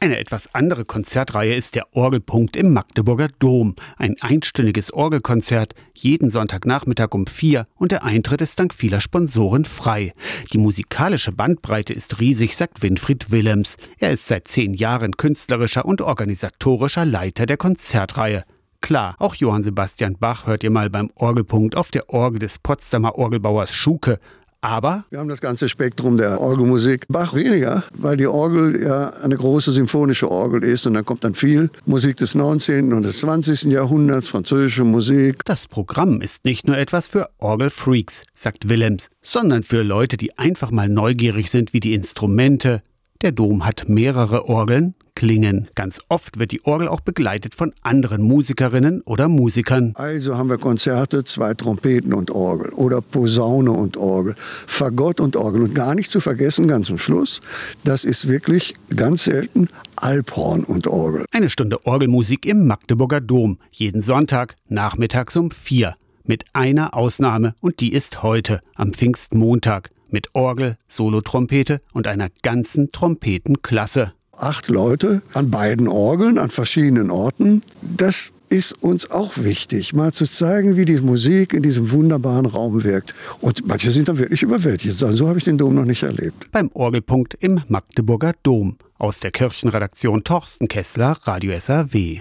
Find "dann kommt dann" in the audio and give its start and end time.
30.94-31.34